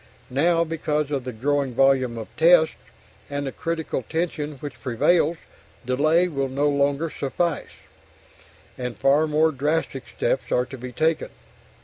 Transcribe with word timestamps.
Now, 0.31 0.63
because 0.63 1.11
of 1.11 1.25
the 1.25 1.31
growing 1.31 1.75
volume 1.75 2.17
of 2.17 2.27
tests, 2.35 2.73
and 3.29 3.45
the 3.45 3.51
critical 3.51 4.01
tension 4.09 4.53
which 4.53 4.81
prevails, 4.81 5.37
delay 5.85 6.27
will 6.27 6.49
no 6.49 6.67
longer 6.69 7.11
suffice, 7.11 7.69
and 8.79 8.97
far 8.97 9.27
more 9.27 9.51
drastic 9.51 10.05
steps 10.17 10.51
are 10.51 10.65
to 10.65 10.77
be 10.79 10.91
taken. 10.91 11.29